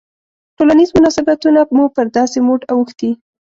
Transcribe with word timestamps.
ټولنیز 0.57 0.89
مناسبتونه 0.97 1.59
مو 1.75 1.85
پر 1.95 2.05
داسې 2.17 2.37
موډ 2.45 2.61
اوښتي. 2.71 3.11